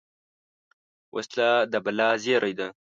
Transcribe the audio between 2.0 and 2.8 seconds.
زېری ده